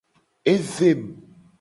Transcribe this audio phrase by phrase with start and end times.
[0.53, 1.05] Evem.